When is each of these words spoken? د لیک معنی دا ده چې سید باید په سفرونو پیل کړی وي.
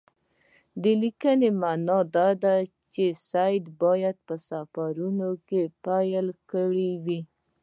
د 0.81 0.83
لیک 1.01 1.21
معنی 1.61 1.99
دا 2.15 2.27
ده 2.43 2.55
چې 2.93 3.03
سید 3.29 3.63
باید 3.81 4.15
په 4.27 4.35
سفرونو 4.47 5.27
پیل 6.09 6.27
کړی 6.51 6.89
وي. 7.05 7.19